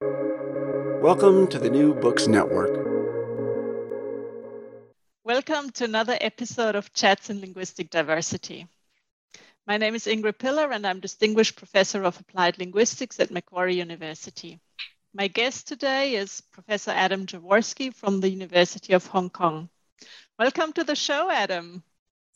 [0.00, 2.86] Welcome to the New Books Network.
[5.24, 8.66] Welcome to another episode of Chats in Linguistic Diversity.
[9.66, 14.60] My name is Ingrid Piller, and I'm Distinguished Professor of Applied Linguistics at Macquarie University.
[15.14, 19.70] My guest today is Professor Adam Jaworski from the University of Hong Kong.
[20.38, 21.82] Welcome to the show, Adam.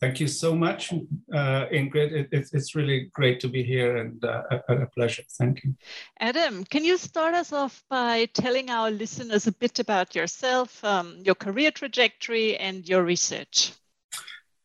[0.00, 2.12] Thank you so much, uh, Ingrid.
[2.12, 5.22] It, it, it's really great to be here and uh, a, a, pleasure.
[5.38, 5.74] Thank you.
[6.18, 11.18] Adam, can you start us off by telling our listeners a bit about yourself, um,
[11.22, 13.74] your career trajectory, and your research?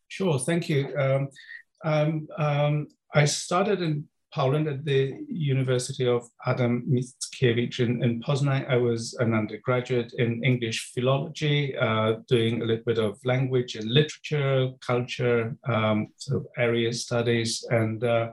[0.08, 0.96] Sure, thank you.
[0.96, 1.28] Um,
[1.84, 8.68] um, um I started in Poland at the University of Adam Mickiewicz in, in Poznań.
[8.68, 13.90] I was an undergraduate in English philology, uh, doing a little bit of language and
[13.90, 18.28] literature, culture, um, sort of area studies, and uh,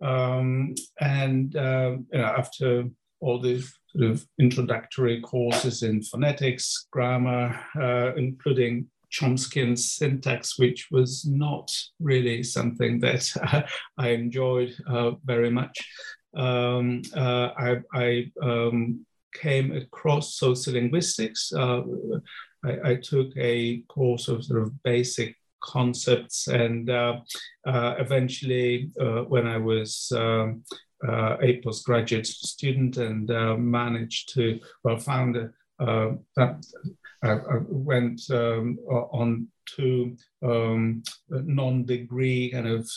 [0.00, 2.84] um, and uh, you know, after
[3.20, 3.60] all the
[3.90, 11.70] sort of introductory courses in phonetics, grammar, uh, including Chomsky syntax, which was not
[12.00, 13.62] really something that uh,
[13.96, 15.78] I enjoyed uh, very much.
[16.36, 21.52] Um, uh, I, I um, came across sociolinguistics.
[21.54, 22.20] Uh,
[22.64, 27.20] I, I, took a course of sort of basic concepts, and uh,
[27.66, 28.90] uh, eventually,
[29.28, 30.64] when I was um,
[31.02, 33.28] a postgraduate student and
[33.58, 36.66] managed to, well, found that
[37.22, 42.88] I, I went um, on to um, non-degree kind of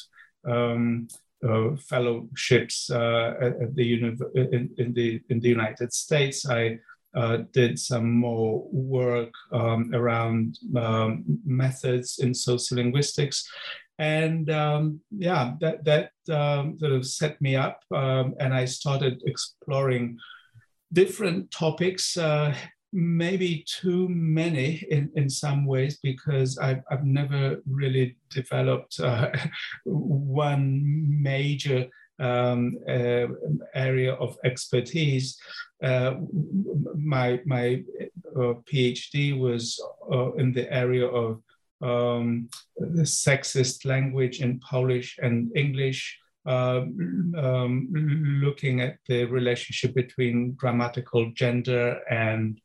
[0.48, 1.08] um,
[1.48, 6.48] uh, fellowships uh, at, the in, in, the in the United States.
[6.48, 6.78] I
[7.16, 13.44] uh, did some more work um, around um, methods in sociolinguistics,
[13.98, 19.22] and um, yeah, that that um, sort of set me up, um, and I started
[19.26, 20.18] exploring
[20.94, 22.54] different topics uh,
[22.94, 29.32] maybe too many in, in some ways because I've, I've never really developed uh,
[29.86, 31.88] one major
[32.20, 33.28] um, uh,
[33.74, 35.38] area of expertise.
[35.84, 36.16] Uh,
[36.96, 37.84] my my
[38.36, 39.82] uh, PhD was
[40.12, 41.42] uh, in the area of
[41.82, 42.48] um,
[42.78, 47.90] the sexist language in Polish and English, um, um,
[48.44, 52.62] looking at the relationship between grammatical gender and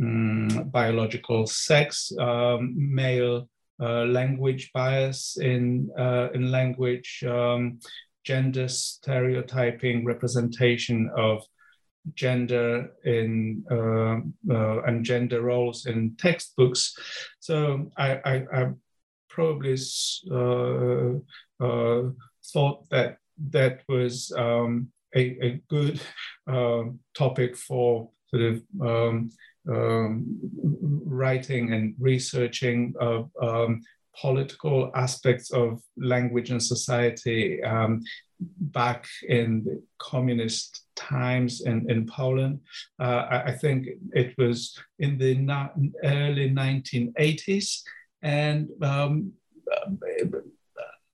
[0.00, 3.48] um, biological sex, um, male
[3.80, 7.78] uh, language bias in, uh, in language, um,
[8.24, 11.42] gender stereotyping, representation of
[12.14, 14.16] gender in uh,
[14.52, 16.94] uh and gender roles in textbooks.
[17.40, 18.70] So I, I, I
[19.28, 19.76] probably
[20.30, 22.10] uh, uh,
[22.52, 23.18] thought that
[23.50, 26.00] that was um, a, a, good
[27.14, 29.30] topic for sort of um,
[29.70, 30.38] um,
[31.04, 33.80] writing and researching of um,
[34.20, 38.02] political aspects of language and society um,
[38.40, 42.60] back in the communist times in, in Poland.
[42.98, 45.68] Uh, I, I, think it was in the na-
[46.04, 47.82] early 1980s.
[48.22, 49.32] And um,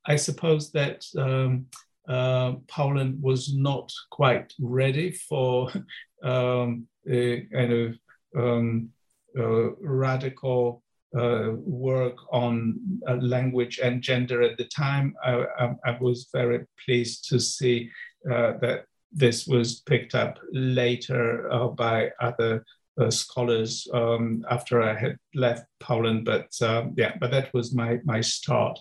[0.06, 1.66] I suppose that um,
[2.08, 5.70] uh, Poland was not quite ready for
[6.22, 7.98] um, kind of
[8.36, 8.90] um,
[9.38, 10.82] uh, radical
[11.16, 12.78] uh, work on
[13.08, 17.90] uh, language and gender at the time, I, I, I was very pleased to see
[18.30, 22.64] uh, that this was picked up later uh, by other
[23.00, 26.24] uh, scholars um, after I had left Poland.
[26.24, 28.78] But um, yeah, but that was my, my start.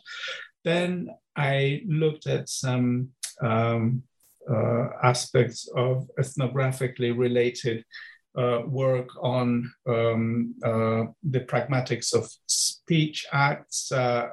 [0.64, 3.10] Then I looked at some
[3.42, 4.04] um,
[5.04, 7.84] aspects of ethnographically related
[8.38, 14.28] uh, work on um, uh, the pragmatics of speech acts, uh,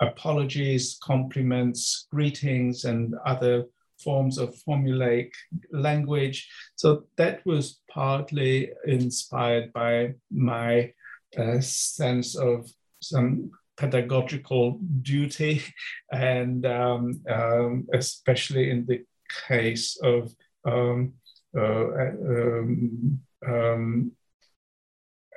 [0.00, 3.64] apologies, compliments, greetings, and other
[4.02, 5.30] forms of formulaic
[5.70, 6.48] language.
[6.76, 10.92] So that was partly inspired by my
[11.38, 12.70] uh, sense of
[13.00, 15.62] some pedagogical duty,
[16.12, 19.04] and um, um, especially in the
[19.48, 20.32] case of
[20.64, 21.14] um,
[21.56, 24.12] uh, um, um,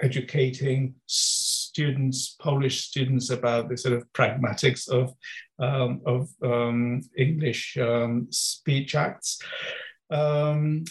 [0.02, 5.14] educating students, Polish students, about the sort of pragmatics of
[5.60, 9.42] um, of um, English um, speech acts,
[10.12, 10.84] um,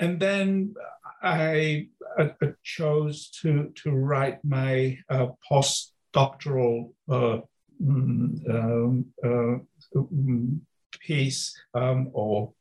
[0.00, 0.74] and then
[1.22, 1.88] I,
[2.18, 2.32] I,
[2.62, 7.40] chose to to write my uh, postdoctoral uh,
[7.82, 9.58] mm, um, uh,
[9.94, 10.60] mm,
[11.00, 12.52] piece or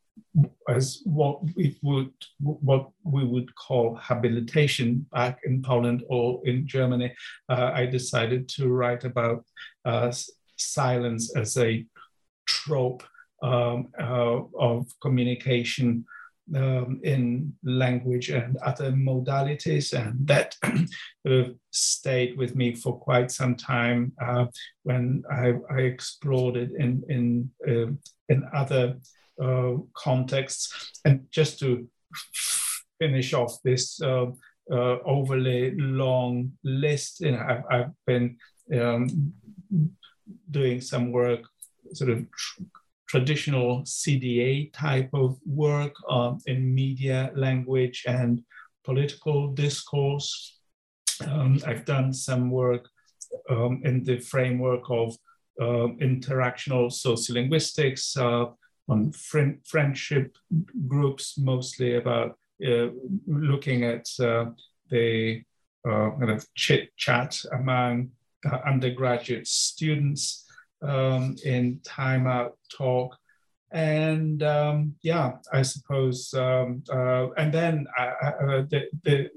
[0.70, 7.14] as what we would what we would call habilitation back in Poland or in Germany,
[7.50, 9.46] uh, I decided to write about
[9.86, 10.12] uh,
[10.58, 11.86] silence as a
[12.48, 13.04] trope
[13.42, 16.06] um, uh, of communication
[16.56, 20.56] um, in language and other modalities, and that
[21.72, 24.46] stayed with me for quite some time uh,
[24.84, 27.92] when I, I, explored it in in uh,
[28.30, 28.96] in other
[29.42, 30.92] uh, contexts.
[31.06, 31.88] And just to
[33.00, 34.28] finish off this uh,
[34.72, 38.38] uh, overly long list, you know, I've, I've been
[38.74, 39.34] um,
[40.52, 41.42] doing some work,
[41.94, 42.64] sort of tr-
[43.08, 48.42] traditional CDA type of work um, in media, language, and
[48.84, 50.60] political discourse.
[51.26, 52.88] Um, I've done some work
[53.50, 55.16] um, in the framework of
[55.60, 58.52] uh, interactional sociolinguistics uh,
[58.88, 60.38] on fr- friendship
[60.88, 62.88] groups, mostly about uh,
[63.28, 64.46] looking at uh,
[64.90, 65.42] the
[65.88, 68.10] uh, kind of chit chat among
[68.66, 70.46] undergraduate students
[70.82, 73.16] um, in time out talk.
[73.72, 79.30] And um, yeah, I suppose, um, uh, and then I, I, uh, the, the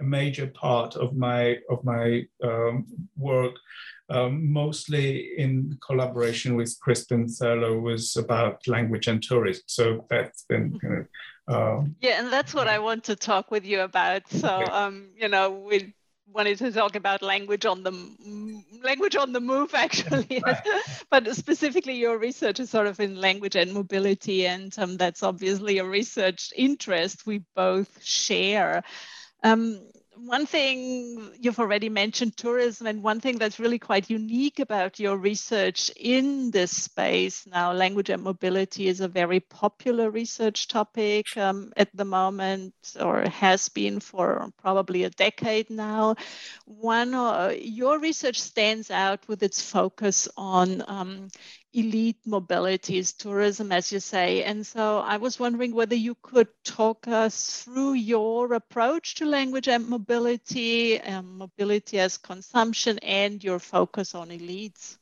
[0.00, 2.86] major part of my of my um,
[3.16, 3.54] work,
[4.08, 9.64] um, mostly in collaboration with Crispin Thurlow, was about language and tourism.
[9.66, 11.06] So that's been kind of
[11.48, 14.28] um, yeah, and that's what I want to talk with you about.
[14.28, 15.94] So, um, you know, we
[16.36, 17.92] wanted to talk about language on the
[18.84, 20.42] language on the move actually.
[21.10, 25.78] But specifically your research is sort of in language and mobility and um, that's obviously
[25.78, 28.84] a research interest we both share.
[29.42, 29.80] Um,
[30.16, 35.16] one thing you've already mentioned tourism, and one thing that's really quite unique about your
[35.16, 41.72] research in this space now, language and mobility is a very popular research topic um,
[41.76, 46.14] at the moment, or has been for probably a decade now.
[46.64, 51.28] One, uh, your research stands out with its focus on um,
[51.76, 54.42] elite mobilities, tourism, as you say.
[54.44, 59.68] And so I was wondering whether you could talk us through your approach to language
[59.68, 64.96] and mobility, um, mobility as consumption, and your focus on elites.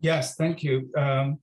[0.00, 0.90] Yes, thank you.
[0.96, 1.40] Um,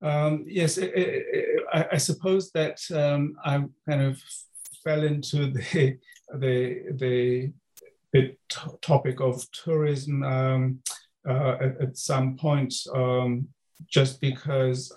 [0.00, 4.22] um, yes, it, it, it, I, I, suppose that um, I kind of
[4.84, 5.98] fell into the
[6.34, 7.52] the the,
[8.12, 8.36] the
[8.80, 10.78] topic of tourism um,
[11.28, 13.48] uh, at, at, some point um,
[13.86, 14.94] just because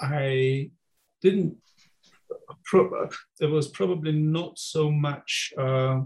[0.00, 0.70] I
[1.22, 1.56] didn't,
[2.64, 3.08] pro-
[3.38, 6.00] there was probably not so much uh,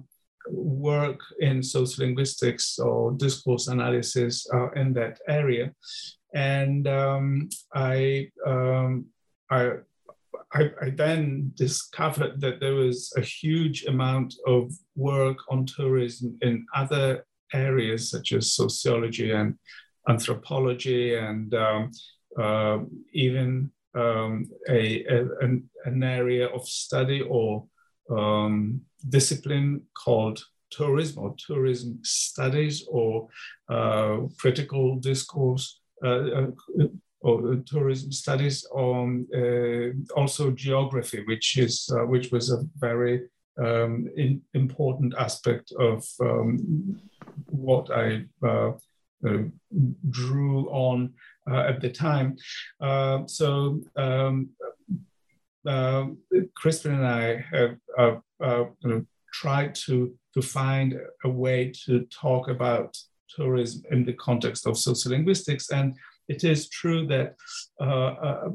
[0.49, 5.73] work in sociolinguistics or discourse analysis uh, in that area.
[6.34, 9.06] And um, I, um,
[9.50, 9.73] I,
[10.52, 16.66] I, I, then discovered that there was a huge amount of work on tourism in
[16.75, 19.55] other areas such as sociology and
[20.08, 21.91] anthropology and um,
[22.38, 22.79] uh,
[23.12, 27.67] even um, a, a, an, an, area of study or
[28.11, 33.29] um, discipline called tourism or tourism studies or
[33.69, 36.87] uh, critical discourse uh, uh
[37.23, 44.08] or tourism studies on uh, also geography, which is uh, which was a very um,
[44.55, 46.99] important aspect of um,
[47.46, 48.72] what I uh,
[49.26, 49.42] uh,
[50.08, 51.12] drew on
[51.50, 52.36] uh, at the time.
[52.80, 54.50] Uh, so um,
[56.56, 62.96] Crispin and I have you know, tried to, to find a way to talk about
[63.28, 65.70] tourism in the context of sociolinguistics.
[65.70, 65.94] And
[66.28, 67.34] it is true that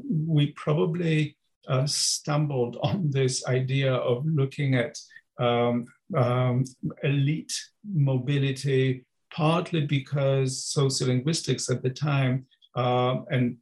[0.08, 1.36] we probably
[1.68, 4.98] uh, stumbled on this idea of looking at
[5.38, 6.64] um, um,
[7.02, 7.52] elite
[7.84, 13.56] mobility, partly because sociolinguistics at the time, uh, and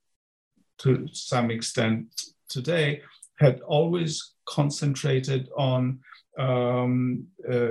[0.79, 2.07] to some extent
[2.49, 3.01] today,
[3.39, 5.99] had always concentrated on
[6.39, 7.69] um, uh,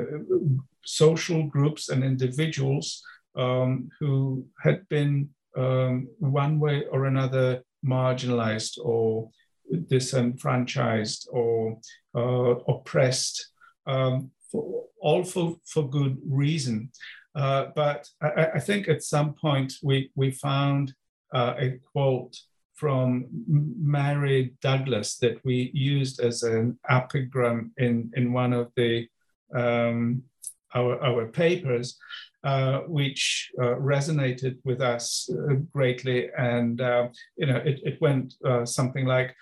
[0.86, 3.04] social groups and individuals
[3.36, 9.30] um, who had been um, one way or another marginalized or
[9.88, 11.80] disenfranchised or
[12.16, 13.52] uh, oppressed.
[13.86, 16.90] Um, for, all for, for good reason.
[17.36, 20.94] Uh, but I, I, think at some point we, we found
[21.34, 22.38] uh, a quote
[22.76, 29.08] from Mary Douglas that we used as an epigram in, in one of the
[29.56, 30.24] um,
[30.76, 31.98] our, our papers,
[32.44, 36.30] uh, which uh, resonated with us uh, greatly.
[36.38, 37.08] And, uh,
[37.38, 38.34] you know, it, it went
[38.66, 39.36] something like,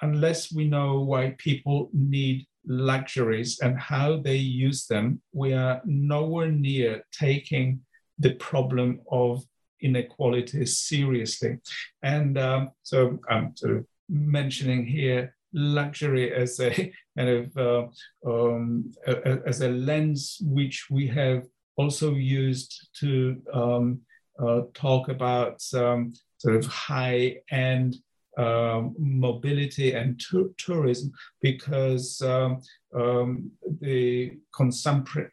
[0.00, 6.52] unless we know why people need luxuries and how they use them, we are nowhere
[6.52, 7.80] near taking
[8.18, 9.42] the problem of
[9.80, 11.58] inequality seriously.
[12.02, 16.70] And um, so I'm sort of mentioning here luxury as a
[17.16, 17.86] kind of uh,
[18.30, 21.44] um, a, as a lens which we have
[21.76, 24.00] also used to um,
[24.42, 27.96] uh, talk about sort of high end
[28.38, 30.20] um, mobility and
[30.56, 32.60] tourism because um,
[32.94, 35.30] um, the consumption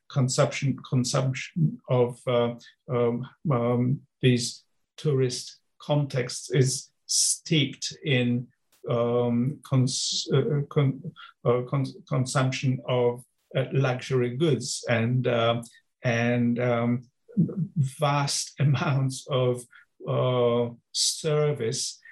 [0.89, 2.53] consumption of uh,
[2.89, 4.63] um, um, these
[4.97, 8.47] tourist contexts is steeped in
[8.89, 11.01] um, cons uh, con
[11.45, 13.23] uh, cons consumption of
[13.55, 15.61] uh, luxury goods and uh,
[16.03, 16.59] and
[17.37, 19.63] vast amounts of
[20.07, 22.04] uh, service uh,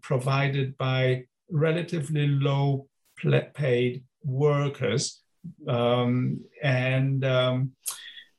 [0.00, 2.86] provided by relatively low
[3.54, 5.22] paid workers.
[5.66, 7.72] Um, and um,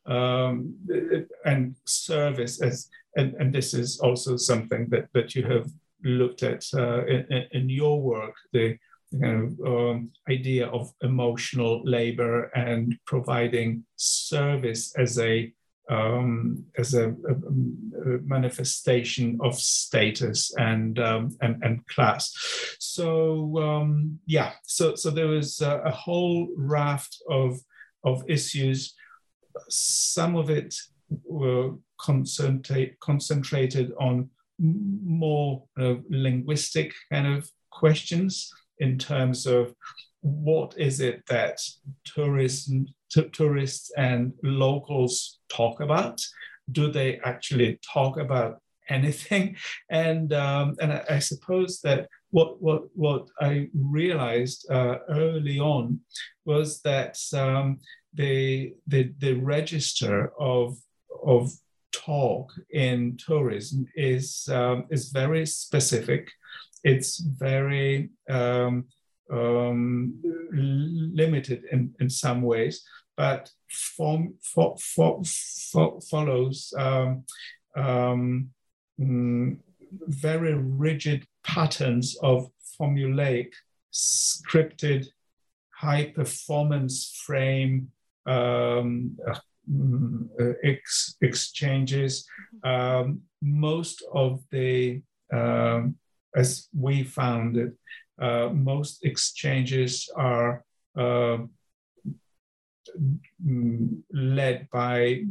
[0.06, 0.76] um,
[1.46, 5.70] and service as and, and this is also something that, that you have
[6.04, 8.78] looked at uh, in, in, your work the
[9.22, 15.52] kind of um, idea of emotional labor and providing service as a
[15.92, 17.34] um, as a, a,
[18.14, 22.34] a, manifestation of status and um, and, and, class.
[22.80, 27.60] So um, yeah, so so there was a, a, whole raft of
[28.06, 28.96] of issues.
[29.70, 30.74] Some of it
[31.26, 39.76] were concentrate, concentrated on more uh, linguistic kind of questions in terms of
[40.22, 41.60] what is it that
[42.06, 42.88] tourism
[43.34, 46.22] tourists and locals talk about?
[46.72, 49.56] Do they actually talk about anything?
[49.90, 56.00] And um, and I, I, suppose that what what what I realized uh, early on
[56.46, 57.80] was that um,
[58.14, 60.78] the, the the register of
[61.26, 61.52] of
[61.92, 66.32] talk in tourism is um, is very specific.
[66.84, 68.86] It's very um,
[69.32, 70.16] um,
[70.52, 72.84] limited in, in some ways
[73.18, 75.22] but form, for, for,
[75.72, 77.24] for, follows um,
[77.76, 78.50] um,
[79.00, 79.58] mm,
[80.08, 82.50] very rigid patterns of
[82.80, 83.52] formulaic,
[83.94, 85.08] scripted,
[85.70, 87.92] high performance frame
[88.26, 89.40] um, uh,
[89.70, 90.28] mm,
[90.64, 92.26] ex exchanges.
[92.64, 95.02] Um, most of the,
[95.34, 95.96] um,
[96.36, 97.74] as we found it,
[98.22, 100.64] uh, most exchanges are
[100.98, 101.38] uh,
[104.12, 105.24] led by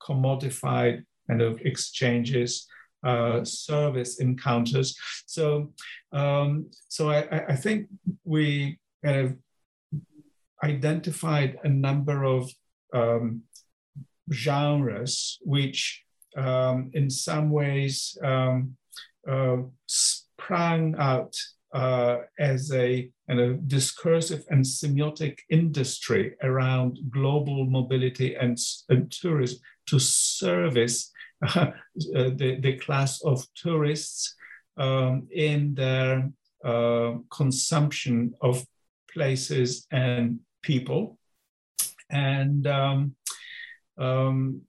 [0.00, 2.66] commodified kind of exchanges,
[3.04, 4.96] uh, service encounters.
[5.26, 5.72] So,
[6.12, 7.88] um, so I, I, think
[8.24, 9.36] we kind of
[10.64, 12.50] identified a number of
[12.92, 13.42] um,
[14.32, 16.02] genres which,
[16.36, 18.76] um, in some ways, um,
[19.28, 19.56] uh,
[19.86, 21.34] sprang out
[21.76, 28.56] uh, as a and a discursive and semiotic industry around global mobility and,
[28.88, 31.12] and tourism to service
[31.54, 34.34] uh, the, the class of tourists
[34.78, 36.30] um, in their
[36.64, 38.64] uh, consumption of
[39.12, 41.18] places and people.
[42.08, 43.16] And um,
[43.98, 44.62] um,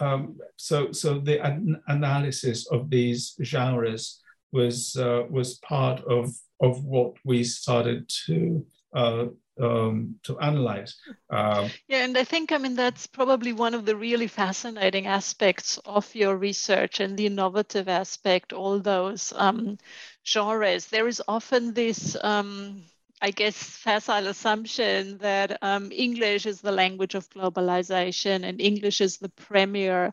[0.00, 4.21] um so, so the an analysis of these genres
[4.52, 6.30] was uh, was part of
[6.60, 9.26] of what we started to uh,
[9.60, 10.96] um, to analyze.
[11.30, 15.78] Um, yeah, and I think I mean that's probably one of the really fascinating aspects
[15.84, 18.52] of your research and the innovative aspect.
[18.52, 19.78] All those um,
[20.26, 20.86] genres.
[20.86, 22.16] There is often this.
[22.22, 22.84] Um,
[23.24, 29.18] I guess facile assumption that um, English is the language of globalization and English is
[29.18, 30.12] the premier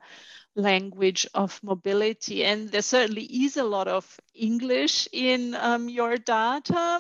[0.60, 2.44] language of mobility.
[2.44, 7.00] And there certainly is a lot of English in um, your data,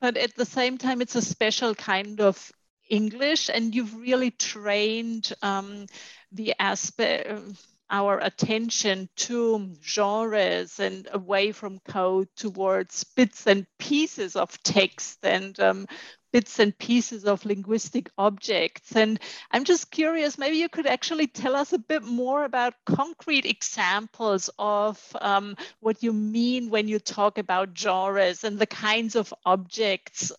[0.00, 2.52] but at the same time, it's a special kind of
[2.88, 5.86] English, and you've really trained um,
[6.32, 7.28] the aspect
[7.90, 15.58] our attention to genres and away from code towards bits and pieces of text and
[15.60, 15.86] um,
[16.36, 18.94] bits and pieces of linguistic objects.
[18.94, 19.18] And
[19.52, 24.50] I'm just curious, maybe you could actually tell us a bit more about concrete examples
[24.58, 30.30] of um, what you mean when you talk about genres and the kinds of objects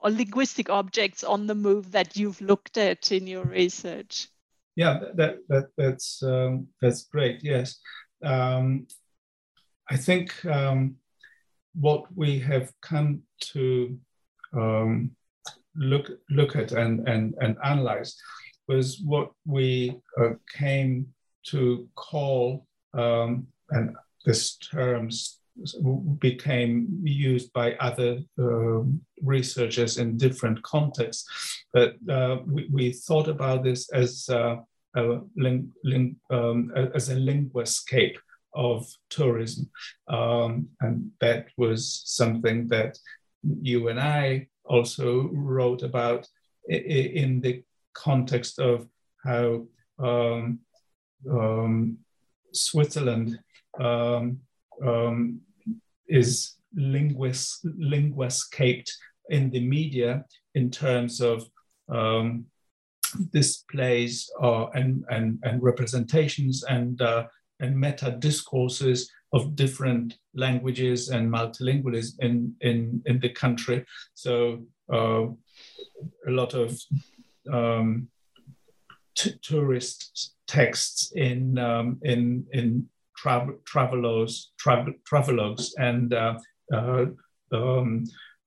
[0.00, 4.28] or linguistic objects on the move that you've looked at in your research.
[4.74, 7.40] Yeah, that, that that's um, that's great.
[7.42, 7.78] Yes,
[8.24, 8.86] um,
[9.90, 10.96] I think um,
[11.74, 13.98] what we have come to
[14.54, 15.10] um,
[15.76, 18.16] look look at and and and analyze
[18.68, 21.06] was what we uh, came
[21.44, 25.40] to call um, and this terms
[26.18, 28.80] became used by other uh,
[29.22, 31.28] researchers in different contexts.
[31.72, 34.56] But uh, we, we, thought about this as uh,
[34.96, 38.16] a, ling, ling, um, as a linguascape
[38.54, 39.70] of tourism.
[40.08, 42.98] Um, and that was something that
[43.42, 46.28] you and I also wrote about
[46.68, 47.62] in the
[47.94, 48.88] context of
[49.24, 49.66] how
[49.98, 50.60] um,
[51.30, 51.98] um,
[52.52, 53.38] Switzerland
[53.78, 54.40] um,
[54.84, 55.40] um,
[56.08, 58.90] is linguist, linguascaped
[59.30, 61.48] in the media in terms of
[61.88, 62.46] um,
[63.32, 67.26] displays uh, and, and, and representations and, uh,
[67.60, 73.84] and meta discourses of different languages and multilingualism in, in, in the country.
[74.14, 74.62] So
[74.92, 75.26] uh,
[76.26, 76.78] a lot of
[77.50, 78.08] um,
[79.14, 82.86] tourist texts in, um, in, in
[83.16, 86.34] travel, travelers, travel, travelogues and uh,
[86.72, 87.06] uh,
[87.52, 88.04] um,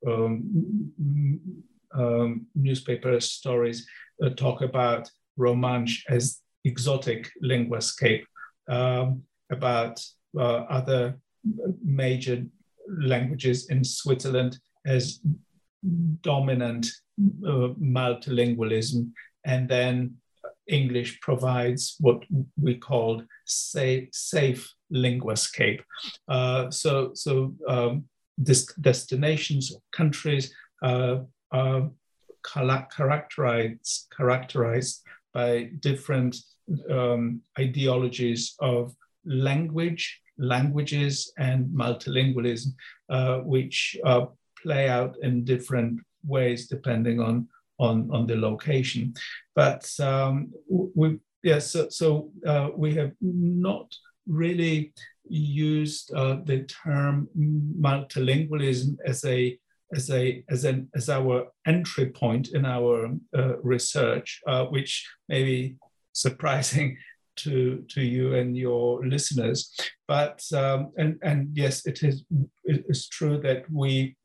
[0.07, 1.63] um,
[1.93, 3.87] um, newspaper stories
[4.23, 8.23] uh, talk about Romansh as exotic linguascape,
[8.69, 10.03] um, about
[10.37, 11.17] other
[11.83, 12.45] major
[12.87, 15.19] languages in Switzerland as
[16.21, 16.87] dominant
[17.45, 19.11] uh, multilingualism,
[19.45, 20.15] and then
[20.67, 22.23] English provides what
[22.59, 25.81] we called safe, safe linguascape.
[26.27, 28.05] Uh, so, so um,
[28.37, 31.19] this destinations or countries uh,
[31.51, 31.89] are
[32.43, 36.35] characterized, characterized by different
[36.89, 42.73] um, ideologies of language, languages, and multilingualism,
[43.09, 44.25] uh, which uh,
[44.61, 49.13] play out in different ways depending on on, on the location.
[49.53, 53.93] But um, we, yeah, so, so uh, we have not
[54.27, 54.93] really
[55.27, 59.57] used uh, the term multilingualism as a
[59.93, 65.43] as a as an as our entry point in our uh, research, uh, which may
[65.43, 65.75] be
[66.13, 66.97] surprising
[67.37, 69.73] to to you and your listeners.
[70.07, 72.23] But um, and and yes, it is
[72.63, 74.15] it is true that we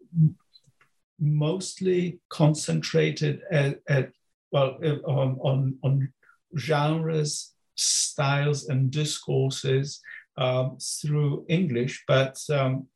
[1.20, 4.10] mostly concentrated at, at
[4.50, 6.12] well on, on, on
[6.58, 10.00] genres, styles, and discourses
[10.36, 12.86] um, through English, but um,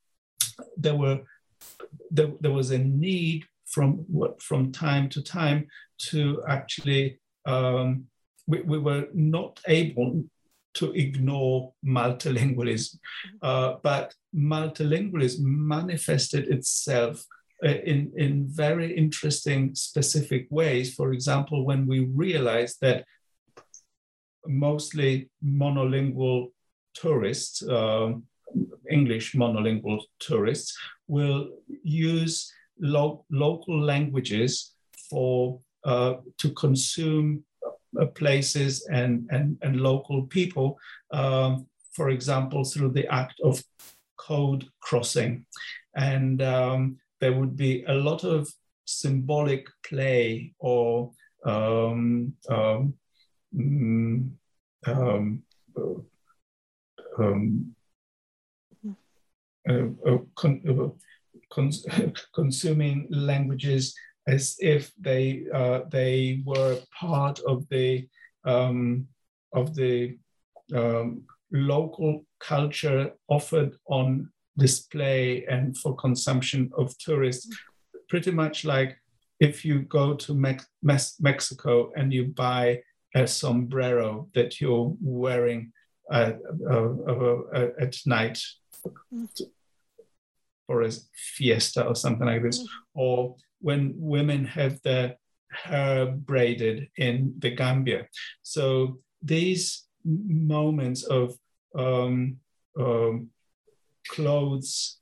[0.77, 1.21] there were
[2.11, 4.07] there, there was a need from
[4.41, 5.67] from time to time
[5.99, 8.07] to actually um,
[8.47, 10.25] we, we were not able
[10.75, 12.97] to ignore multilingualism,
[13.43, 17.25] uh, but multilingualism manifested itself
[17.65, 20.95] uh, in, in very interesting, specific ways.
[20.95, 23.05] For example, when we realized that
[24.47, 26.49] mostly monolingual
[26.95, 28.13] tourists, uh,
[28.91, 30.77] English monolingual tourists,
[31.07, 31.51] will
[31.83, 34.75] use lo- local languages
[35.11, 37.45] for uh, to consume
[38.15, 40.79] places and, and, and local people,
[41.13, 43.63] um, for example, through the act of
[44.17, 45.47] code crossing.
[45.97, 48.49] And um, there would be a lot of
[48.85, 51.13] symbolic play or
[51.45, 52.95] um, um,
[53.55, 54.31] mm,
[54.87, 55.43] um,
[57.19, 57.75] um
[59.69, 60.89] uh, uh, con uh,
[61.51, 61.87] cons
[62.35, 63.95] consuming languages
[64.27, 68.09] as if they uh, they were part of the
[68.45, 69.07] um,
[69.53, 70.19] of the
[70.75, 77.49] um, local culture offered on display and for consumption of tourists.
[78.09, 78.97] Pretty much like
[79.41, 80.59] if you go to Me-
[81.21, 82.81] Mexico and you buy
[83.15, 85.73] a sombrero that you're wearing
[86.11, 86.33] uh,
[86.71, 88.39] uh, uh, at night
[90.67, 95.17] for a fiesta or something like this, or when women have their
[95.51, 98.07] hair braided in the Gambia.
[98.43, 101.35] So these moments of
[101.75, 102.37] um,
[102.79, 103.31] um,
[104.09, 104.99] clothes,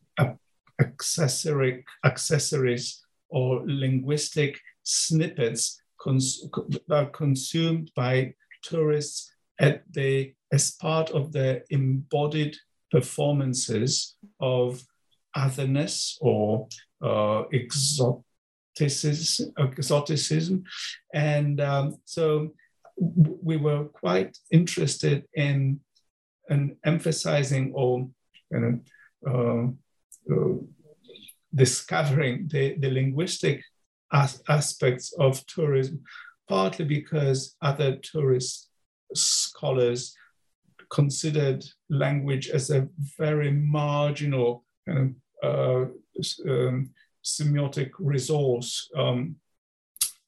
[0.80, 6.48] accessory, accessories, or linguistic snippets cons-
[6.88, 12.56] are consumed by tourists at the, as part of their embodied
[12.92, 14.80] performances of
[15.34, 16.68] otherness or
[17.02, 17.42] uh,
[18.80, 20.64] exoticism.
[21.14, 22.52] And um, so
[22.96, 25.80] we were quite interested in,
[26.48, 28.08] in emphasizing or
[28.50, 28.80] you know,
[29.26, 30.54] uh, uh,
[31.54, 33.62] discovering the, the linguistic
[34.12, 36.02] as- aspects of tourism,
[36.48, 38.68] partly because other tourist
[39.14, 40.14] scholars
[40.90, 45.90] considered language as a very marginal kind of,
[46.46, 46.90] uh, um,
[47.24, 49.36] semiotic resource um,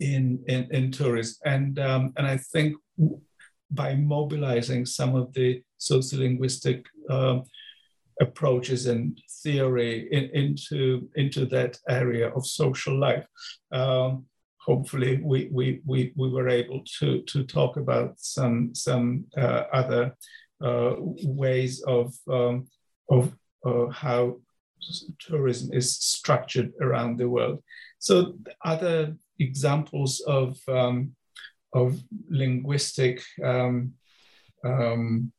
[0.01, 1.37] in, in, in tourism.
[1.45, 2.77] And, um, and I think
[3.71, 7.41] by mobilizing some of the sociolinguistic uh,
[8.21, 13.27] approaches and theory in, into, into that area of social life,
[13.73, 14.25] um,
[14.59, 20.17] hopefully we, we, we, we were able to, to talk about some, some uh, other
[20.65, 22.67] uh, ways of, um,
[23.11, 23.35] of
[23.67, 24.37] uh, how
[25.19, 27.63] tourism is structured around the world.
[27.99, 31.15] So other examples of, um,
[31.73, 33.95] of linguistic um,
[34.65, 35.33] um,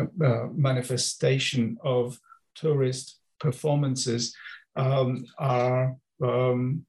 [0.00, 2.18] uh, manifestation of
[2.54, 4.34] tourist performances
[4.76, 6.84] um, are um,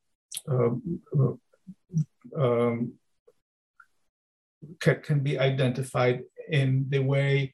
[0.50, 0.70] uh,
[2.38, 2.94] um,
[4.80, 7.54] can, can be identified in the way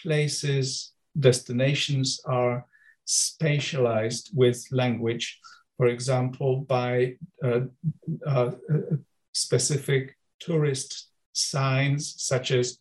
[0.00, 2.66] places, destinations are
[3.06, 5.40] spatialized with language,
[5.76, 7.60] for example, by uh,
[8.26, 8.50] uh,
[9.32, 12.78] specific tourist signs such as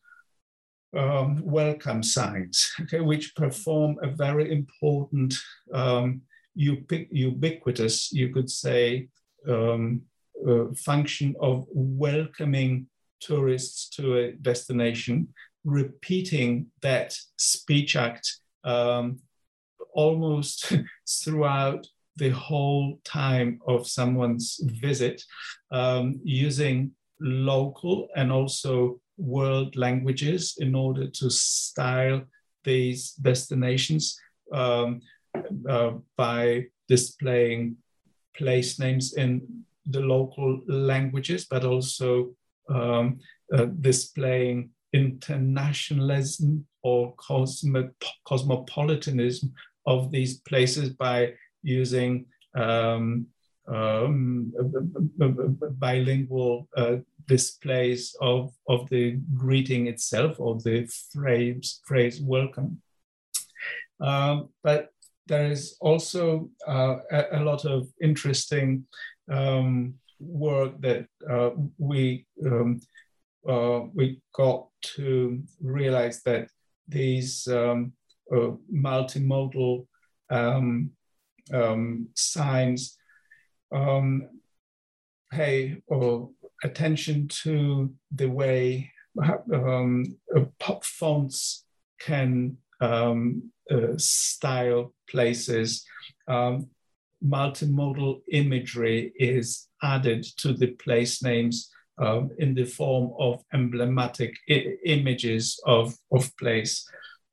[0.96, 5.34] um, welcome signs, okay, which perform a very important,
[5.74, 6.22] um,
[6.58, 9.08] ubiqu- ubiquitous, you could say,
[9.48, 10.02] um,
[10.48, 12.88] uh, function of welcoming
[13.20, 15.28] tourists to a destination,
[15.64, 19.20] repeating that speech act um,
[19.94, 20.74] almost
[21.24, 25.22] throughout the whole time of someone's visit,
[25.72, 32.22] um, using local and also world languages in order to style
[32.64, 34.18] these destinations
[34.52, 35.02] um,
[35.68, 37.76] uh, by displaying
[38.36, 39.42] place names in
[39.86, 42.32] the local languages, but also
[42.70, 43.20] um,
[43.54, 47.92] uh, displaying internationalism or cosmo-
[48.26, 49.54] cosmopolitanism
[49.86, 53.28] of these places by using um,
[53.68, 54.54] um,
[55.80, 62.82] bilingual uh, displays of, of the greeting itself, of the phrase, phrase welcome.
[64.00, 64.90] Um, but
[65.28, 68.86] there is also uh, a, a, lot of interesting
[69.32, 72.82] um, work that uh, we um,
[73.48, 76.50] uh, we got to realize that
[76.88, 77.94] these um,
[78.32, 79.86] multimodal
[80.30, 80.92] um,
[81.54, 82.98] um, signs
[83.72, 84.30] um,
[85.32, 85.82] pay
[86.64, 88.92] attention to the way
[89.54, 90.06] um,
[90.60, 91.66] pop fonts
[92.00, 95.86] can um, uh, style places.
[96.28, 96.70] Um,
[97.26, 104.36] multimodal imagery is added to the place names um, in the form of emblematic
[104.86, 106.88] images of, of place.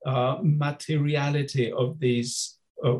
[0.06, 2.96] Uh, materiality of these uh,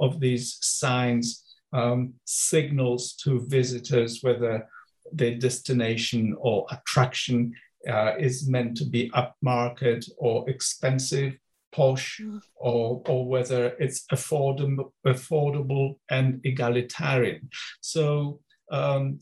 [0.00, 4.66] of these signs um, signals to visitors whether
[5.12, 7.52] the destination or attraction
[7.88, 11.36] uh, is meant to be upmarket or expensive,
[11.72, 12.40] posh, mm.
[12.56, 17.48] or, or whether it's affordable, affordable and egalitarian.
[17.80, 18.40] So
[18.70, 19.18] um,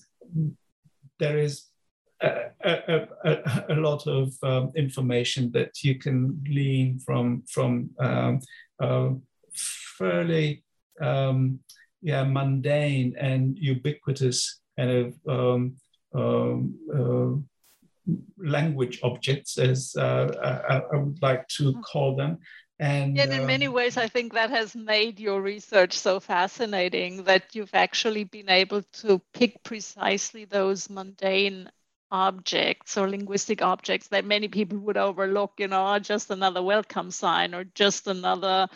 [1.19, 1.70] there is
[2.23, 8.41] a, a, a, a lot of um, information that you can glean from from um,
[8.81, 9.11] uh,
[9.99, 10.63] fairly
[11.01, 11.61] um,
[12.03, 15.77] yeah mundane and ubiquitous kind of um,
[16.15, 17.37] um, uh,
[18.39, 21.83] language objects, as uh, I, I, would like to mm.
[21.83, 22.39] call them.
[22.79, 27.25] And, and in um, many ways, I think that has made your research so fascinating
[27.25, 31.71] that you've actually been able to pick precisely those mundane
[32.11, 37.55] objects or linguistic objects that many people would overlook, you know, just another welcome sign
[37.55, 38.69] or just another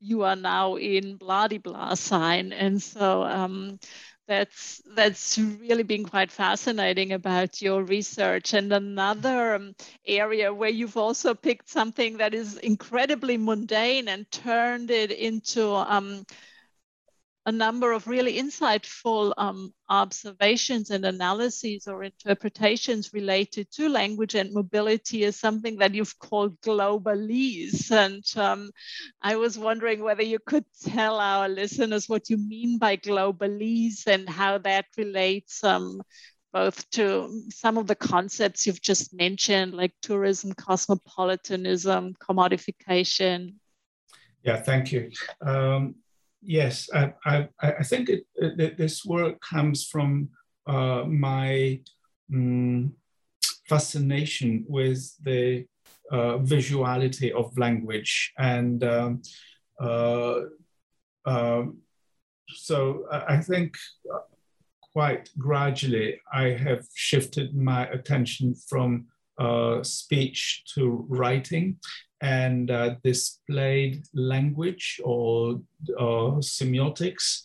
[0.00, 2.52] you are now in blah blah sign.
[2.52, 3.78] And so um,
[4.26, 9.74] that's that's really been quite fascinating about your research and another um,
[10.06, 16.24] area where you've also picked something that is incredibly mundane and turned it into um,
[17.44, 24.54] a number of really insightful um, observations and analyses or interpretations related to language and
[24.54, 27.90] mobility is something that you've called globalese.
[27.90, 28.70] And um,
[29.20, 34.28] I was wondering whether you could tell our listeners what you mean by globalese and
[34.28, 36.00] how that relates um,
[36.52, 43.54] both to some of the concepts you've just mentioned, like tourism, cosmopolitanism, commodification.
[44.44, 45.10] Yeah, thank you.
[45.40, 45.96] Um,
[46.42, 50.28] yes, I, I, I think it, it, this work comes from
[50.66, 51.80] uh, my
[52.32, 52.94] um,
[53.68, 55.66] fascination with the
[56.10, 58.32] uh, visuality of language.
[58.38, 59.22] And um,
[59.80, 60.40] uh,
[61.24, 61.78] um,
[62.48, 63.76] so I think
[64.92, 69.06] quite gradually I have shifted my attention from
[69.38, 71.78] uh, speech to writing
[72.22, 75.60] and uh, displayed language or,
[75.98, 77.42] or semiotics.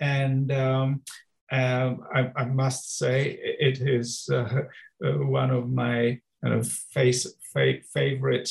[0.00, 1.02] And um,
[1.50, 4.62] um, I, I, must say it is uh,
[5.04, 8.50] uh one of my kind of face, fa- favorite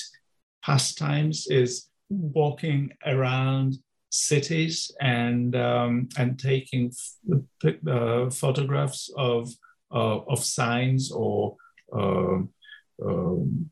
[0.64, 3.76] pastimes is walking around
[4.10, 6.92] cities and um, and taking
[7.88, 9.50] uh, photographs of
[9.94, 11.58] uh, of signs or
[11.94, 12.50] um,
[13.06, 13.70] uh, um,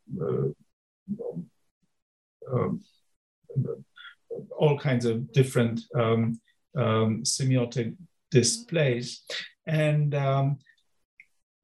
[4.57, 6.39] all kinds of different um,
[6.77, 7.95] um, semiotic
[8.31, 9.21] displays,
[9.67, 10.57] and um,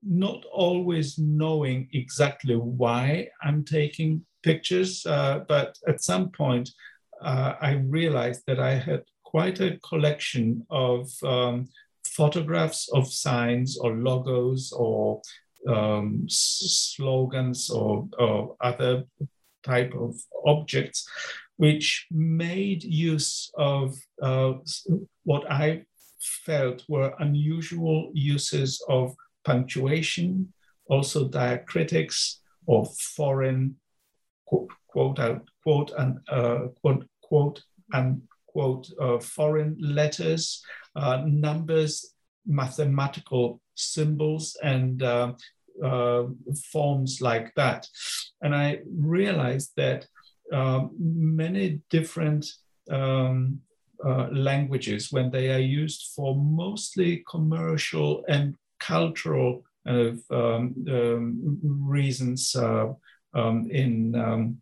[0.03, 6.69] not always knowing exactly why I'm taking pictures, uh, but at some point
[7.21, 11.67] uh, I realized that I had quite a collection of um,
[12.05, 15.21] photographs of signs or logos or
[15.67, 19.03] um, slogans or, or other
[19.63, 21.07] type of objects,
[21.57, 24.53] which made use of uh,
[25.23, 25.83] what I
[26.45, 30.53] felt were unusual uses of punctuation,
[30.85, 33.75] also diacritics or foreign
[34.45, 37.61] quote, quote out quote and uh, quote quote
[37.93, 40.63] and quote uh, foreign letters,
[40.95, 42.13] uh, numbers,
[42.45, 45.03] mathematical symbols, and
[45.83, 46.27] uh, uh,
[46.71, 47.87] forms like that.
[48.41, 50.05] And I realized that
[50.51, 52.45] um, many different
[52.89, 53.59] um,
[54.05, 62.87] uh, languages, when they are used for mostly commercial and cultural um, um, reasons uh,
[63.33, 64.59] um, in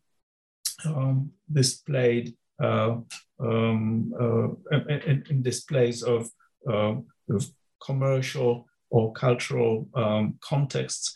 [1.52, 2.98] displayed uh,
[3.40, 6.30] uh, in, in, displays of,
[6.68, 6.96] uh,
[7.30, 7.46] of
[7.84, 11.14] commercial or cultural um, contexts,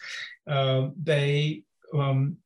[0.47, 2.37] uh, they um,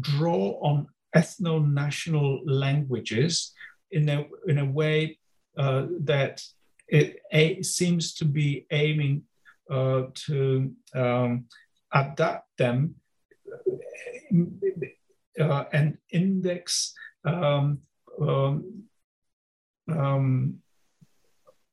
[0.00, 3.52] draw on ethno-national languages
[3.90, 5.18] in a, in a way
[5.56, 6.42] uh, that
[6.88, 9.22] it a, seems to be aiming
[9.70, 11.46] uh, to um,
[11.92, 12.94] adapt them
[15.40, 17.80] uh, and index um,
[18.20, 18.84] um,
[19.88, 20.58] um,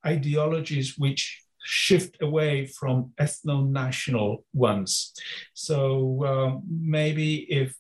[0.06, 5.14] ideologies which shift away from ethno-national ones.
[5.54, 7.76] So uh, maybe if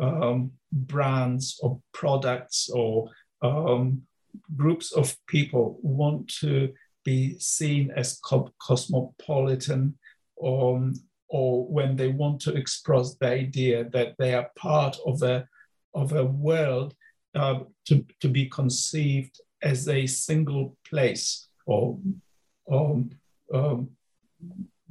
[0.00, 3.10] um, brands or products or
[3.42, 4.02] um,
[4.56, 6.72] groups of people want to
[7.04, 9.98] be seen as co- cosmopolitan
[10.36, 10.92] or,
[11.28, 15.46] or when they want to express the idea that they are part of a,
[15.94, 16.94] of a world
[17.34, 21.98] uh, to, to be conceived as a single place or,
[22.64, 23.04] or
[23.54, 23.90] um,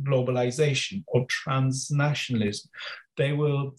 [0.02, 2.68] globalization or transnationalism.
[3.18, 3.76] They will,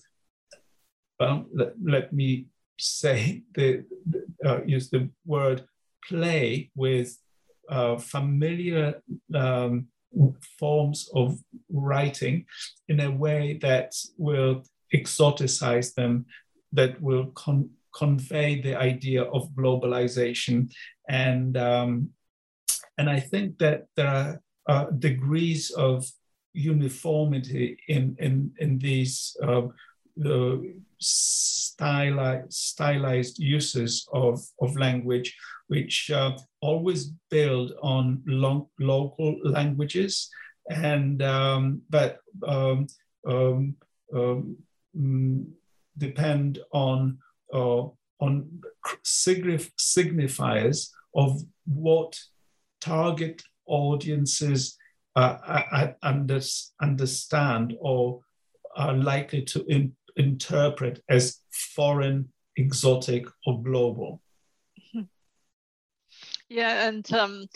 [1.18, 2.46] well, let, let me
[2.78, 3.84] say, the,
[4.44, 5.64] uh, use the word
[6.08, 7.16] play with
[7.68, 9.02] uh, familiar
[9.34, 9.86] um,
[10.58, 11.38] forms of
[11.70, 12.44] writing
[12.88, 14.62] in a way that will
[14.94, 16.26] exoticize them,
[16.72, 20.70] that will con- convey the idea of globalization.
[21.08, 22.10] And, um,
[23.02, 26.06] and I think that there are uh, degrees of
[26.52, 29.62] uniformity in, in, in these uh,
[30.16, 35.36] the stylized, stylized uses of, of language,
[35.66, 40.30] which uh, always build on long, local languages,
[40.70, 42.86] and um, but um,
[43.26, 43.74] um,
[44.14, 44.56] um
[45.98, 47.18] depend on
[47.52, 47.82] uh,
[48.20, 48.60] on
[49.04, 52.16] signif signifiers of what
[52.82, 54.76] target audiences
[55.16, 56.40] uh, under,
[56.80, 58.20] understand or
[58.76, 64.20] are likely to in, interpret as foreign, exotic, or global.
[66.48, 67.46] Yeah, and um,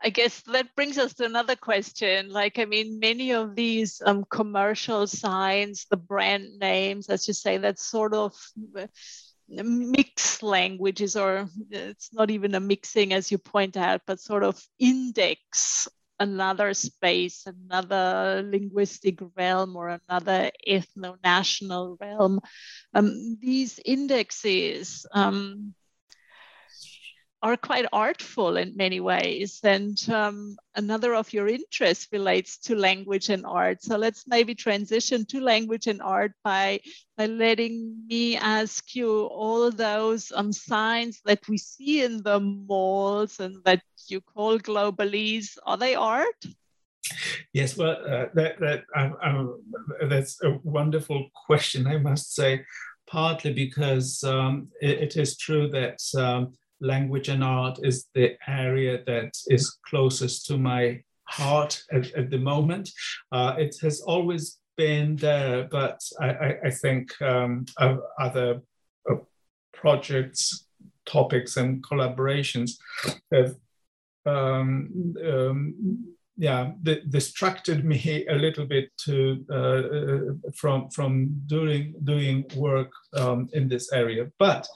[0.00, 2.30] I guess that brings us to another question.
[2.30, 7.58] Like, I mean, many of these um, commercial signs, the brand names, as you say,
[7.58, 8.32] that's sort of
[9.48, 14.62] mix languages or it's not even a mixing as you point out but sort of
[14.78, 15.88] index
[16.20, 22.40] another space another linguistic realm or another ethno-national realm.
[22.94, 25.74] Um, these indexes um,
[27.42, 29.60] are quite artful in many ways.
[29.62, 33.82] And um, another of your interests relates to language and art.
[33.82, 36.80] So let's maybe transition to language and art by,
[37.16, 43.38] by letting me ask you all those um, signs that we see in the malls
[43.38, 46.44] and that you call globalese, are they art?
[47.52, 49.62] Yes, well, uh, that, that um, um,
[50.08, 52.64] that's a wonderful question, I must say,
[53.06, 59.02] partly because um, it, it is true that um, language and art is the area
[59.06, 62.90] that is closest to my heart at, at the moment.
[63.32, 67.66] Uh, it has always been there, but I, I, I think um,
[68.18, 68.62] other
[69.10, 69.16] uh,
[69.72, 70.66] projects,
[71.04, 72.72] topics, and collaborations
[73.32, 73.54] have
[74.24, 76.70] um, um, yeah,
[77.08, 83.68] distracted me a little bit to uh, uh, from from doing doing work um, in
[83.68, 84.30] this area.
[84.38, 84.68] But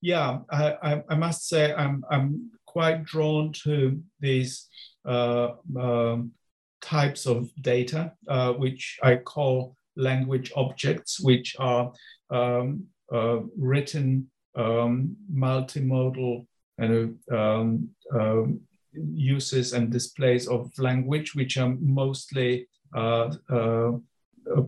[0.00, 4.68] yeah, I, I, must say I'm I'm quite drawn to these
[5.04, 6.32] uh, um,
[6.80, 11.92] types of data, uh, which I call language objects, which are
[12.30, 16.46] um, uh, written um, multimodal
[16.78, 18.60] um, um,
[18.92, 23.92] uses and displays of language, which are mostly uh, uh,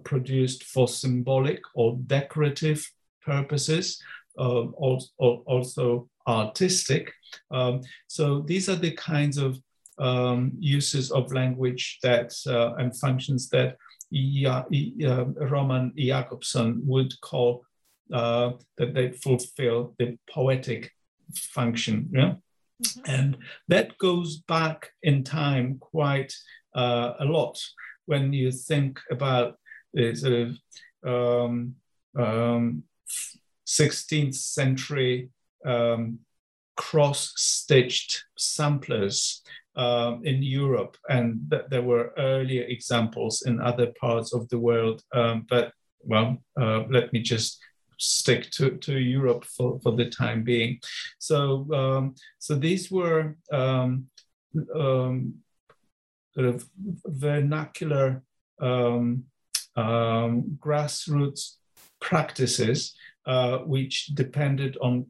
[0.05, 2.91] produced for symbolic or decorative
[3.25, 4.03] purposes,
[4.39, 7.13] uh, also, artistic.
[7.51, 9.59] Um, so these are the kinds of
[9.99, 13.77] um, uses of language that uh, and functions that
[14.11, 14.65] ja,
[15.05, 17.65] uh, Roman Jakobson would call
[18.13, 20.91] uh, that they fulfill the poetic
[21.35, 22.09] function.
[22.13, 22.35] Yeah?
[22.83, 23.01] Mm-hmm.
[23.07, 26.35] And that goes back in time quite
[26.75, 27.61] uh, a lot
[28.07, 29.59] when you think about
[29.93, 30.57] the sort of
[31.05, 31.75] um,
[32.17, 32.85] um,
[33.69, 35.29] 16th century
[35.65, 36.19] um,
[36.77, 39.43] cross stitched samplers
[39.77, 40.97] um, in Europe.
[41.09, 45.03] And th- there were earlier examples in other parts of the world.
[45.13, 47.61] Um, but, well, uh, let me just
[47.99, 50.81] stick to, to Europe for, for the time being.
[51.19, 54.07] So, um, so these were um,
[54.75, 55.35] um,
[56.33, 56.65] sort of
[57.05, 58.23] vernacular
[58.61, 59.25] um,
[59.77, 61.57] grassroots
[62.01, 62.95] practices
[63.29, 65.07] uh, which depended on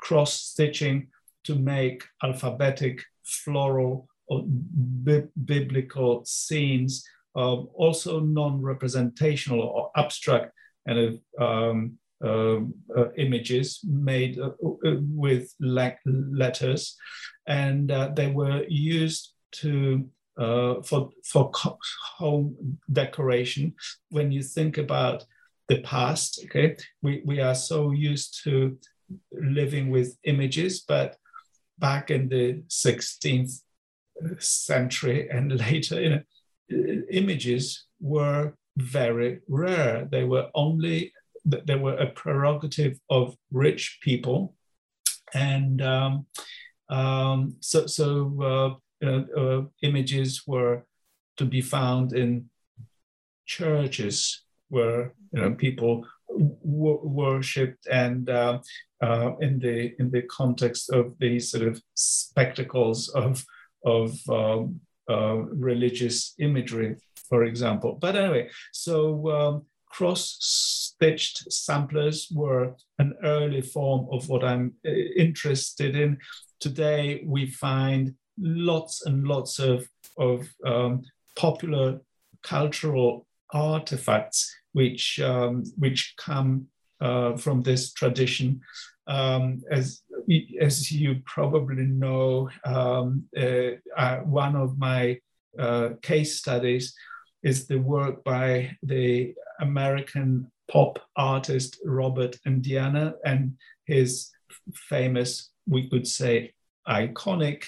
[0.00, 1.06] cross stitching
[1.44, 7.04] to make alphabetic, floral, or bi biblical scenes,
[7.36, 10.52] um, also non representational or abstract
[10.86, 12.58] and um, uh,
[12.96, 14.50] uh, images made uh,
[14.84, 16.96] uh with letters,
[17.46, 20.04] and they were used to
[20.38, 21.50] uh, for for
[22.18, 23.74] home decoration.
[24.10, 25.24] When you think about
[25.70, 28.76] the past, okay, we, we are so used to
[29.32, 31.16] living with images, but
[31.78, 33.60] back in the 16th
[34.38, 36.22] century and later, you know,
[37.10, 40.08] images were very rare.
[40.10, 41.12] They were only
[41.46, 44.54] they were a prerogative of rich people,
[45.32, 46.26] and um,
[46.90, 48.06] um, so so
[48.42, 50.84] uh, you know, uh, images were
[51.38, 52.50] to be found in
[53.46, 58.58] churches where you know people worshipped and uh,
[59.02, 63.44] uh, in the in the context of these sort of spectacles of
[63.84, 64.80] of um,
[65.10, 66.96] uh, religious imagery
[67.30, 67.96] for example.
[68.00, 75.96] But anyway, so um, cross-stitched samplers were an early form of what I'm uh, interested
[75.96, 76.18] in.
[76.58, 81.02] Today, we find lots and lots of, of um,
[81.36, 82.00] popular
[82.42, 86.66] cultural artifacts which, um, which come
[87.00, 88.60] uh, from this tradition.
[89.06, 90.02] Um, as,
[90.60, 95.18] as you probably know, um, uh, uh, one of my
[95.58, 96.94] uh, case studies
[97.42, 103.54] is the work by the American pop artist Robert Indiana and
[103.86, 104.30] his
[104.74, 106.52] famous, we could say,
[106.88, 107.64] iconic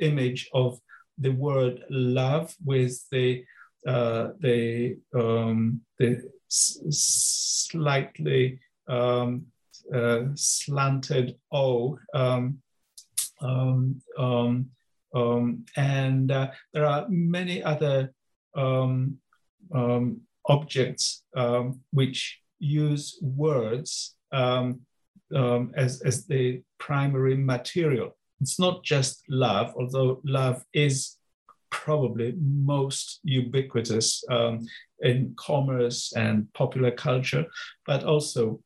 [0.00, 0.78] image of
[1.18, 3.44] the word love with the
[3.86, 8.58] uh, the um, the slightly
[8.88, 9.46] um,
[9.92, 11.98] uh, slanted O.
[12.14, 12.60] Um,
[13.40, 14.00] um,
[15.14, 18.12] um, and uh, there are many other
[20.46, 21.22] objects
[21.92, 28.16] which use words as, as the primary material.
[28.40, 31.16] It's not just love, although love is
[31.74, 34.60] probably most ubiquitous um,
[35.00, 37.44] in commerce and popular culture,
[37.84, 38.60] but also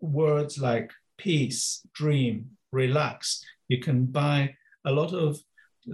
[0.00, 3.42] words like peace, dream, relax.
[3.68, 4.54] You can buy
[4.84, 5.36] a lot of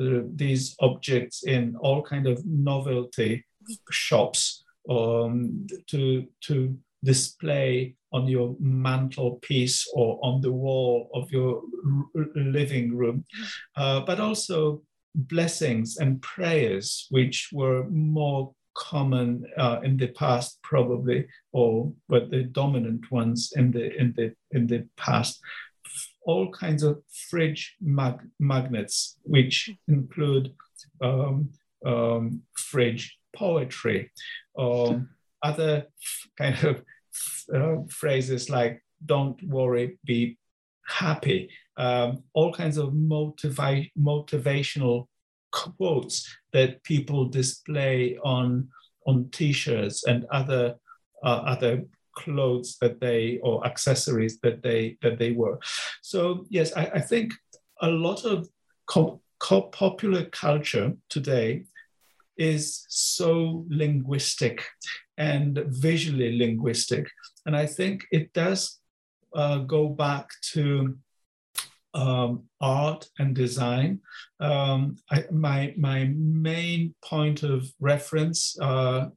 [0.01, 3.45] uh, these objects in all kind of novelty
[3.91, 11.63] shops um, to to display on your mantelpiece or on the wall of your
[12.35, 13.25] living room,
[13.77, 14.83] uh, but also
[15.15, 22.45] blessings and prayers, which were more common uh, in the past, probably, or were the
[22.45, 25.41] dominant ones in the in the in the past.
[26.23, 30.53] All kinds of fridge mag- magnets, which include
[31.01, 31.51] um,
[31.85, 34.11] um, fridge poetry,
[34.55, 35.07] or
[35.43, 35.87] other
[36.39, 36.83] kind of
[37.55, 40.39] uh, phrases like "Don't worry, be
[40.87, 41.51] happy."
[41.81, 45.07] Um, all kinds of motivi- motivational
[45.51, 48.69] quotes that people display on
[49.07, 50.65] on t-shirts and other
[51.25, 51.85] uh, other
[52.17, 55.59] clothes that they or accessories that they that they wear.
[56.03, 57.33] So yes, I, I think
[57.81, 58.49] a lot of
[58.87, 61.65] co- co- popular culture today
[62.37, 64.65] is so linguistic
[65.17, 67.07] and visually linguistic.
[67.47, 68.81] And I think it does
[69.35, 70.97] uh, go back to
[71.95, 74.01] um, art and design.
[74.39, 79.09] Um, I, my, my main point of reference uh,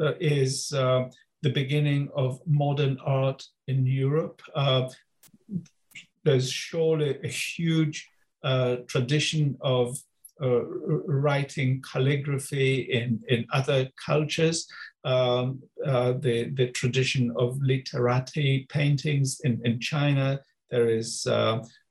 [0.00, 1.08] uh, is uh,
[1.42, 4.42] the beginning of modern art in Europe.
[4.54, 4.88] Uh,
[6.24, 8.08] there's surely a huge
[8.42, 9.98] uh, tradition of
[10.42, 10.64] uh,
[11.06, 14.66] writing calligraphy in, in other cultures,
[15.04, 20.40] um, the, the tradition of literati paintings in, in China.
[20.70, 21.26] There is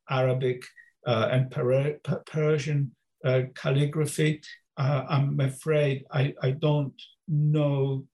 [0.10, 0.64] Arabic
[1.06, 1.90] uh, and per
[2.26, 2.92] Persian
[3.26, 4.42] uh, calligraphy.
[4.78, 6.94] Uh, I'm afraid I, I don't
[7.28, 8.06] know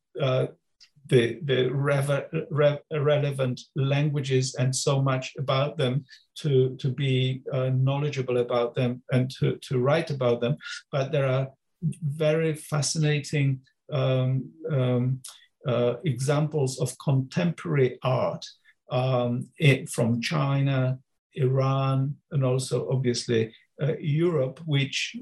[1.10, 8.38] the, the re relevant languages and so much about them to, to be uh, knowledgeable
[8.38, 10.56] about them and to, to write about them.
[10.92, 11.50] But there are
[11.82, 13.62] very fascinating
[13.92, 15.22] um, um,
[15.68, 18.46] uh, examples of contemporary art
[18.92, 21.00] um, it, from China,
[21.36, 25.16] Iran, and also obviously uh, Europe, which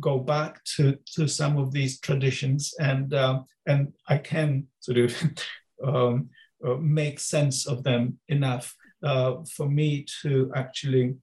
[0.00, 2.74] go back to, to some of these traditions.
[2.80, 5.22] And uh, and I can sort of
[5.84, 6.30] um,
[6.66, 11.14] uh, make sense of them enough uh, for me to actually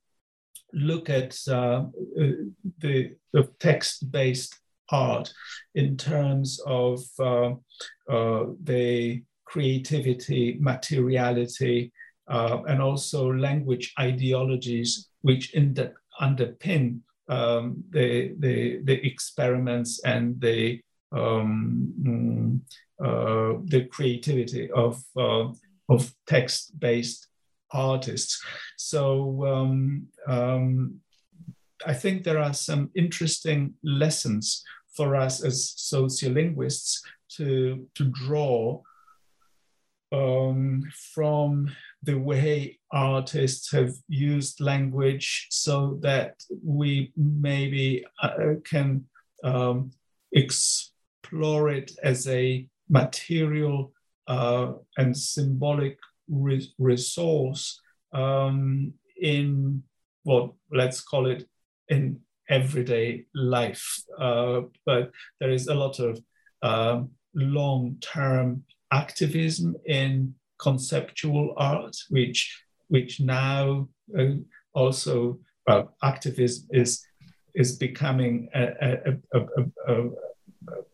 [0.73, 1.85] look at uh,
[2.19, 2.31] uh,
[2.79, 4.55] the, the text-based
[4.91, 5.31] art
[5.75, 7.51] in terms of uh,
[8.63, 11.91] the creativity, materiality,
[12.29, 15.53] and also language ideologies which
[16.21, 22.59] underpin um, the, the, the experiments and the, um, mm,
[23.03, 25.47] uh, the creativity of, uh,
[25.89, 27.27] of text-based
[27.71, 28.43] artists.
[28.77, 30.99] So um, um,
[31.85, 34.63] I think there are some interesting lessons
[34.95, 36.99] for us as sociolinguists
[37.37, 38.81] to, to draw
[40.11, 40.83] um,
[41.13, 41.71] from
[42.03, 49.05] the way artists have used language so that we maybe uh, can
[49.43, 49.91] um,
[50.31, 53.91] explore it as a material
[54.27, 55.97] uh, and symbolic
[56.27, 57.79] re resource
[58.13, 59.83] um, in
[60.23, 61.47] what let's call it
[61.89, 64.03] in everyday life.
[64.17, 66.19] Uh, but there is a lot of
[66.61, 73.87] um, long-term activism in conceptual art, which which now
[74.17, 74.35] uh,
[74.73, 77.05] also well, activism is
[77.55, 80.05] is becoming a, a, a,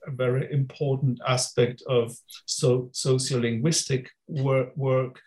[0.07, 2.15] a very important aspect of
[2.45, 5.21] so, sociolinguistic work, work.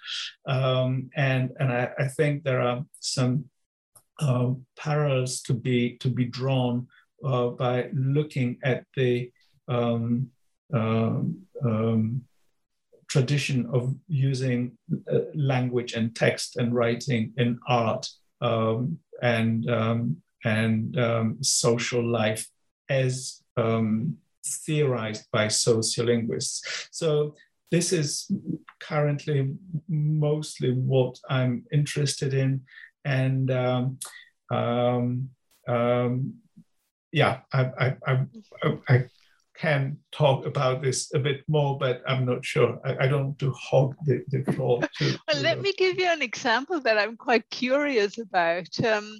[0.47, 3.45] Um, and and I, I, think there are some
[4.21, 6.87] uh, parallels to be to be drawn
[7.25, 9.31] uh, by looking at the
[9.69, 10.31] um,
[10.73, 12.23] um, um
[13.09, 14.77] tradition of using
[15.11, 18.09] uh, language and text and writing in art
[18.41, 22.47] um, and um, and um, social life
[22.89, 26.89] as um, theorized by sociolinguists.
[26.93, 27.35] So
[27.71, 28.31] this is
[28.81, 29.55] currently
[29.89, 32.63] mostly what I'm interested in,
[33.05, 33.99] and um,
[37.13, 38.27] yeah, I, I, I,
[38.89, 39.05] I
[39.59, 42.81] can talk about this a bit more, but I'm not sure.
[42.85, 44.81] I, I don't want to hog the, the floor.
[44.99, 48.69] To, well, let me give you an example that I'm quite curious about.
[48.85, 49.19] Um,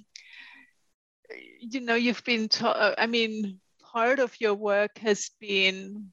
[1.59, 6.11] you know, you've been, ta- I mean, part of your work has been,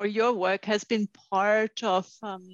[0.00, 2.46] or your work has been part of um,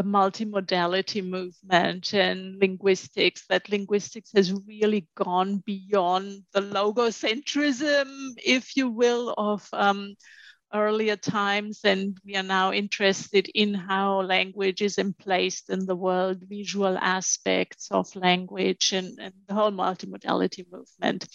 [0.00, 8.88] the multimodality movement and linguistics, that linguistics has really gone beyond the logocentrism, if you
[8.88, 10.14] will, of um,
[10.72, 16.38] earlier times, and we are now interested in how language is emplaced in the world,
[16.48, 21.26] visual aspects of language, and, and the whole multimodality movement.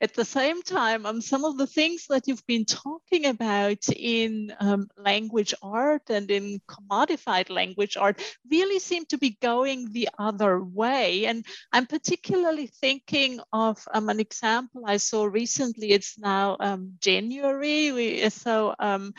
[0.00, 4.52] At the same time, um, some of the things that you've been talking about in
[4.60, 8.20] um, language art and in commodified language art
[8.50, 11.26] really seem to be going the other way.
[11.26, 15.90] And I'm particularly thinking of um, an example I saw recently.
[15.90, 17.92] It's now um, January.
[17.92, 19.12] We, so um,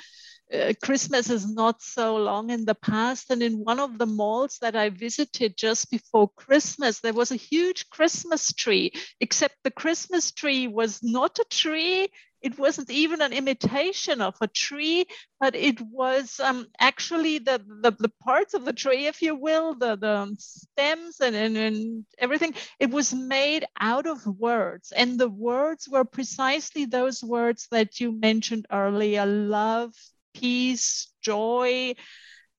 [0.53, 3.31] uh, Christmas is not so long in the past.
[3.31, 7.35] And in one of the malls that I visited just before Christmas, there was a
[7.51, 12.07] huge Christmas tree, except the Christmas tree was not a tree.
[12.45, 15.07] It wasn't even an imitation of a tree,
[15.39, 19.73] but it was um, actually the, the, the, parts of the tree, if you will,
[19.73, 22.53] the, the stems and, and, and everything.
[22.79, 24.91] It was made out of words.
[24.91, 29.95] And the words were precisely those words that you mentioned earlier love,
[30.35, 31.95] peace, joy.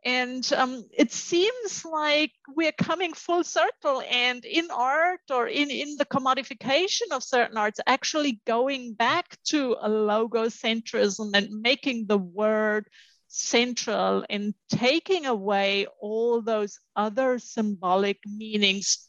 [0.06, 5.96] And um, it seems like we're coming full circle and in art or in, in
[5.96, 12.86] the commodification of certain arts, actually going back to a logocentrism and making the word
[13.26, 19.08] central and taking away all those other symbolic meanings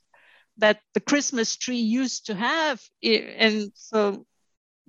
[0.58, 2.82] that the Christmas tree used to have.
[3.04, 4.26] And so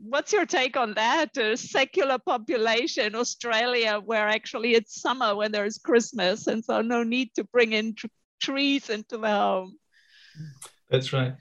[0.00, 1.36] what's your take on that?
[1.36, 7.34] A secular population, Australia, where actually it's summer when there's Christmas, and so no need
[7.34, 8.06] to bring in tr-
[8.40, 9.78] trees into the home.
[10.90, 11.34] That's right.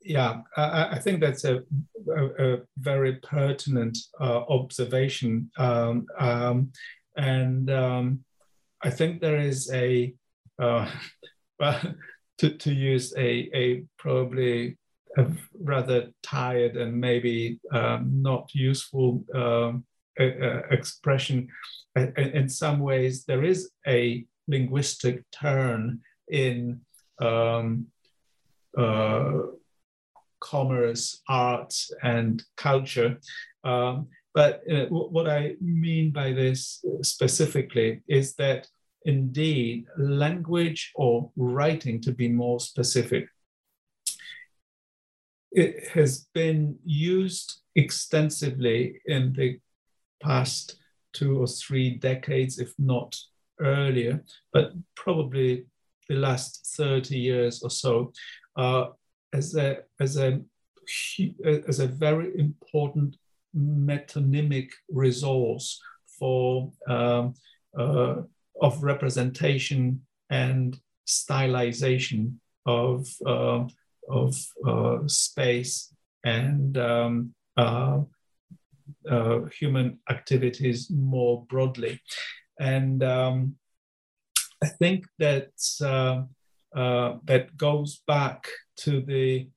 [0.00, 1.62] Yeah, I, I think that's a,
[2.16, 5.50] a, a very pertinent uh, observation.
[5.56, 6.72] Um, um,
[7.16, 8.24] and um,
[8.82, 10.14] I think there is a,
[10.60, 10.90] uh,
[12.38, 14.76] to, to use a, a probably
[15.60, 19.84] rather tired and maybe um, not useful um,
[20.16, 21.48] expression.
[22.16, 26.80] In some ways, there is a linguistic turn in
[27.20, 27.86] um,
[28.76, 29.32] uh,
[30.40, 33.18] commerce, art, and culture.
[33.62, 38.66] Um, but uh, what I mean by this specifically is that
[39.04, 43.28] indeed language or writing, to be more specific,
[45.54, 49.58] it has been used extensively in the
[50.22, 50.76] past
[51.12, 53.16] two or three decades, if not
[53.60, 55.64] earlier, but probably
[56.08, 58.12] the last 30 years or so,
[58.56, 58.86] uh,
[59.32, 60.40] as, a, as, a,
[61.68, 63.16] as a very important
[63.56, 65.80] metonymic resource
[66.18, 67.34] for um,
[67.78, 68.16] uh,
[68.60, 70.00] of representation
[70.30, 72.34] and stylization
[72.66, 73.64] of uh,
[74.08, 74.36] of
[74.66, 75.94] uh, space
[76.24, 78.00] and um, uh,
[79.10, 82.00] uh, human activities more broadly.
[82.58, 83.56] And um,
[84.62, 85.52] I think that
[85.82, 86.22] uh,
[86.78, 88.48] uh, that goes back
[88.78, 89.48] to the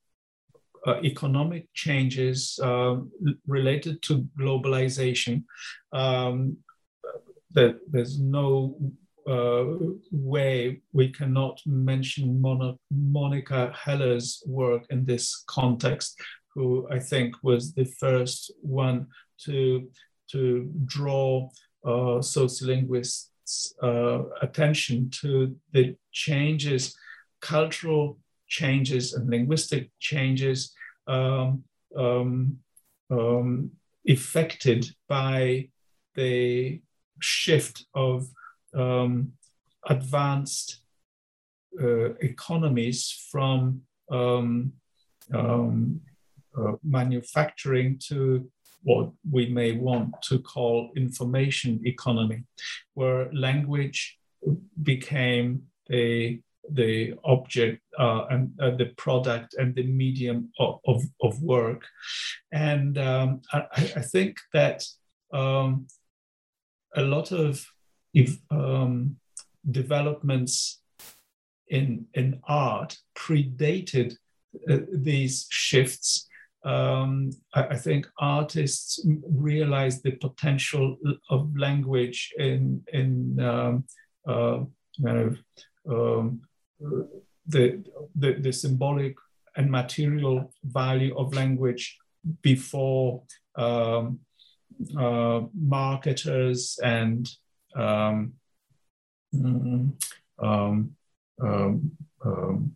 [0.85, 2.59] uh, economic changes
[3.47, 5.43] related to globalization.
[5.91, 6.57] Um,
[7.51, 8.89] that there's no uh,
[10.11, 12.41] way we cannot mention
[12.91, 16.19] Monica Heller's work in this context,
[16.53, 19.07] who I think was the first one
[19.45, 19.89] to,
[20.31, 21.49] to draw
[21.85, 26.95] uh, sociolinguists' uh, attention to the changes,
[27.41, 28.17] cultural
[28.47, 30.73] changes and linguistic changes
[31.07, 31.63] um,
[31.95, 32.57] um,
[33.09, 33.71] um,
[34.07, 35.69] affected by
[36.15, 36.81] the
[37.19, 38.27] shift of
[38.77, 39.33] um,
[39.87, 40.81] advanced
[41.81, 44.73] uh, economies from um,
[45.33, 46.01] um,
[46.57, 48.49] uh, manufacturing to
[48.83, 52.43] what we may want to call information economy,
[52.93, 54.17] where language
[54.81, 61.41] became the the object uh, and uh, the product and the medium of, of, of
[61.41, 61.85] work.
[62.51, 64.83] And um, I, I, think that
[65.31, 65.87] um,
[66.95, 67.65] a lot of
[68.51, 69.17] um,
[69.69, 70.81] developments
[71.67, 74.13] in, in art predated
[74.69, 76.27] uh, these shifts,
[76.63, 80.97] um, I, I, think artists realized the potential
[81.29, 83.83] of language in, in um,
[84.27, 84.59] uh,
[85.03, 85.39] kind of
[85.89, 86.41] um,
[87.47, 87.83] the,
[88.15, 89.15] the, the symbolic
[89.55, 91.97] and material value of language
[92.41, 93.23] before
[93.55, 94.19] um,
[94.97, 97.29] uh, marketers and
[97.77, 98.33] um,
[99.33, 99.91] mm,
[100.39, 100.95] um,
[101.41, 101.91] um,
[102.25, 102.75] um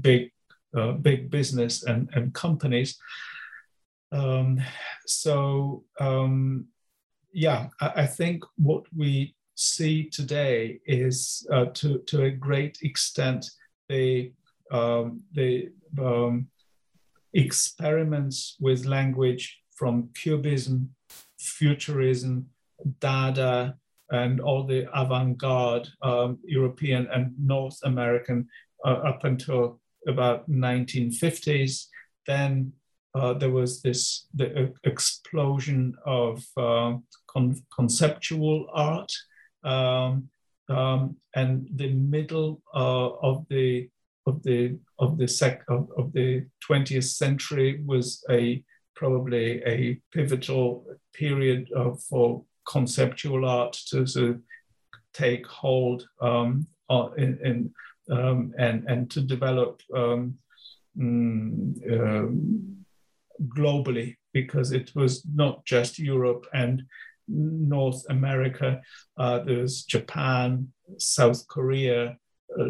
[0.00, 0.32] big
[0.76, 2.98] uh, big business and, and companies.
[4.10, 4.60] Um,
[5.06, 5.84] so
[7.32, 13.46] yeah, I, I, think what we see today is uh, to to a great extent
[13.88, 14.32] the
[15.34, 15.70] the
[17.34, 20.94] experiments with language from Cubism,
[21.38, 22.46] Futurism,
[23.00, 23.76] Dada,
[24.12, 28.46] and all the avant-garde um, European and North American
[28.84, 31.86] uh, up until about 1950s.
[32.26, 32.72] Then
[33.14, 36.94] uh, there was this the explosion of uh,
[37.26, 39.12] con- conceptual art,
[39.64, 40.28] um,
[40.68, 43.88] um, and the middle uh, of the
[44.26, 48.62] of the of the sec of, of the 20th century was a
[48.94, 54.40] probably a pivotal period of, for conceptual art to
[55.12, 56.66] take hold um,
[57.16, 57.74] in, in
[58.10, 60.36] um, and and to develop um,
[60.96, 61.74] mm,
[63.48, 66.82] globally because it was not just Europe and
[67.28, 68.80] North America.
[69.16, 72.16] Uh, there's Japan, South Korea,
[72.58, 72.64] uh,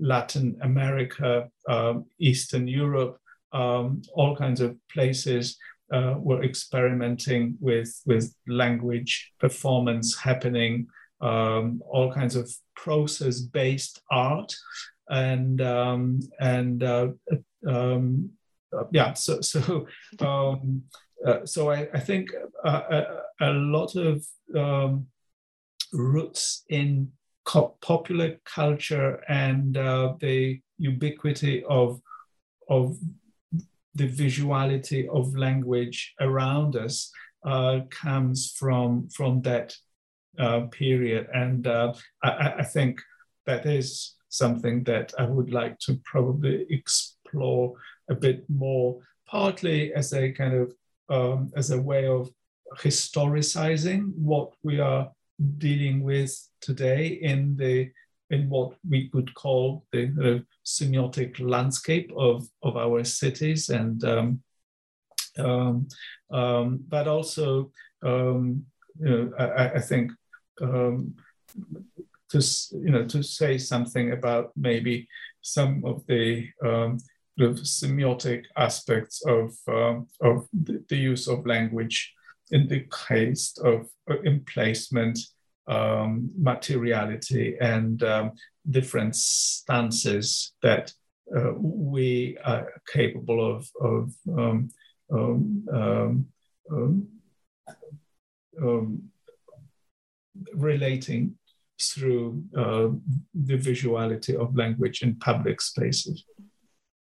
[0.00, 3.18] Latin America, um, Eastern Europe,
[3.52, 5.56] um, all kinds of places
[5.92, 10.86] uh, were experimenting with, with language performance happening,
[11.20, 14.54] um, all kinds of process based art.
[15.08, 17.08] And, um, and uh,
[17.66, 18.30] um,
[18.76, 19.86] uh, yeah, so, so,
[20.20, 20.82] um,
[21.24, 22.30] uh, so I, I think
[22.64, 24.24] a, a, lot of
[24.54, 25.06] um,
[25.92, 27.10] roots in
[27.80, 32.00] popular culture and uh, the ubiquity of
[32.68, 32.98] of
[33.96, 37.10] the visuality of language around us
[37.44, 39.74] uh, comes from from that
[40.38, 43.00] uh, period, and uh, I, I, think
[43.46, 47.74] that is something that I would like to probably explore
[48.10, 50.74] a bit more, partly as a kind of
[51.08, 52.30] um, as a way of
[52.78, 55.10] historicizing what we are
[55.58, 57.90] dealing with today in the
[58.30, 64.42] in what we could call the semiotic landscape of, of our cities and um,
[65.38, 65.86] um,
[66.30, 67.70] um, but also
[68.02, 68.64] um,
[68.98, 70.12] you know I, I think
[70.60, 71.14] um,
[72.30, 72.38] to
[72.72, 75.08] you know to say something about maybe
[75.42, 76.98] some of the um,
[77.36, 79.54] the semiotic aspects of
[80.20, 82.14] of the, the, use of language
[82.50, 85.18] in the case of uh, emplacement
[85.68, 88.32] um, materiality and um,
[88.70, 90.92] different stances that
[91.36, 94.70] uh, we are capable of, of um,
[95.12, 97.08] um, um,
[98.62, 99.02] um
[100.54, 101.34] relating
[101.80, 102.88] through uh,
[103.34, 106.24] the visuality of language in public spaces.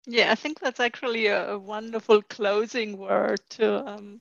[0.07, 4.21] Yeah, I think that's actually a wonderful closing word to um,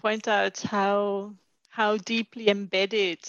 [0.00, 1.34] point out how
[1.78, 3.20] how deeply embedded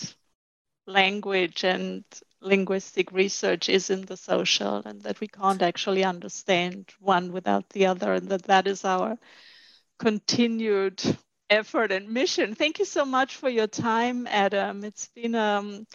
[0.87, 2.03] language and
[2.41, 7.85] linguistic research is in the social and that we can't actually understand one without the
[7.85, 9.19] other and that that is our
[9.99, 10.99] continued
[11.51, 12.55] effort and mission.
[12.55, 14.83] Thank you so much for your time adam.
[14.83, 15.85] It's been a um,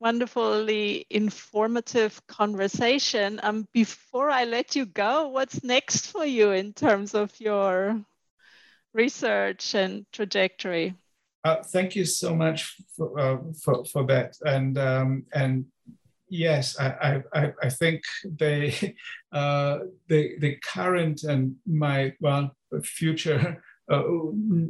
[0.00, 3.38] wonderfully informative conversation.
[3.44, 8.04] Um, before i let you go what's next for you in terms of your
[8.92, 10.96] research and trajectory
[11.44, 14.36] uh, thank you so much for, uh, for, for, that.
[14.44, 15.64] And, um, and
[16.28, 18.94] yes, I, I, I think the,
[19.32, 19.78] uh,
[20.08, 24.02] the, the current and my, well, future uh,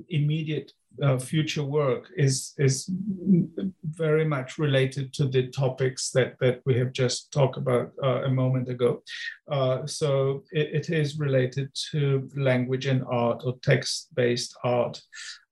[0.08, 2.90] immediate uh, future work is is
[3.82, 8.28] very much related to the topics that that we have just talked about uh, a
[8.28, 9.02] moment ago.
[9.50, 15.00] Uh, so it, it is related to language and art or text-based art,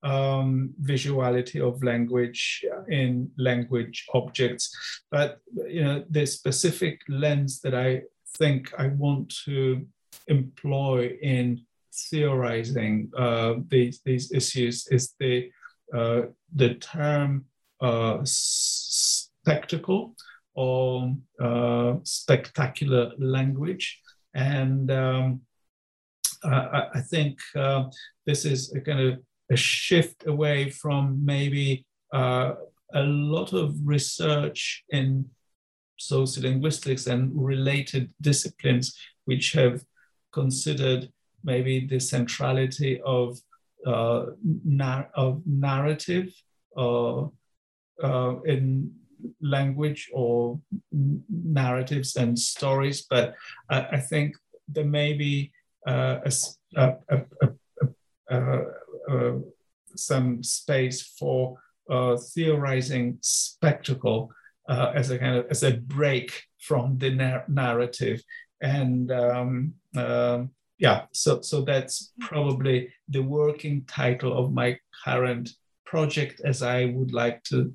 [0.03, 4.71] um, visuality of language in language objects.
[5.11, 8.03] But you know the specific lens that I
[8.37, 9.87] think I want to
[10.29, 15.51] employ in theorizing uh, these these issues is the
[15.95, 16.23] uh,
[16.55, 17.45] the term
[17.81, 20.15] uh, spectacle
[20.55, 21.15] or
[22.03, 24.01] spectacular language,
[24.35, 25.41] and um,
[26.45, 27.39] I, I, think
[28.27, 29.19] this is a kind of
[29.51, 32.55] a shift away from maybe uh,
[32.95, 35.29] a lot of research in
[36.01, 39.85] sociolinguistics and related disciplines which have
[40.33, 41.11] considered
[41.45, 43.39] maybe the centrality of
[43.87, 44.27] uh,
[44.65, 46.33] nar- of narrative
[46.77, 47.23] uh,
[48.03, 48.93] uh, in
[49.41, 50.61] language or
[50.93, 53.35] narratives and stories, but
[53.69, 54.37] I, I think
[54.69, 55.53] there may be
[55.87, 56.21] uh,
[56.77, 56.95] a,
[58.31, 58.61] a,
[59.11, 59.41] a,
[59.97, 61.59] some space for
[61.91, 64.31] uh, theorizing spectacle
[64.69, 68.23] uh, as a kind of as a break from the nar- narrative.
[68.63, 70.51] And um, um,
[70.81, 75.51] yeah so so that's probably the working title of my current
[75.87, 77.73] project as i would like to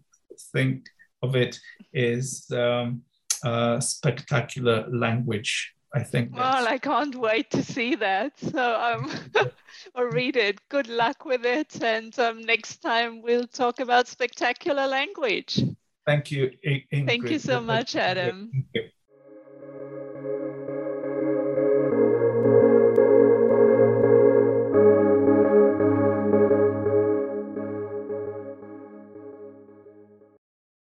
[0.52, 0.86] think
[1.22, 1.58] of it
[1.94, 3.02] is um,
[3.44, 6.36] uh, spectacular language I think.
[6.36, 8.38] Well, I can't wait to see that.
[8.38, 9.10] So um,
[9.96, 10.60] or read it.
[10.68, 15.64] Good luck with it, and um, next time we'll talk about spectacular language.
[16.06, 16.52] Thank you.
[16.68, 17.08] Ingrid.
[17.08, 18.52] Thank you so much, Adam.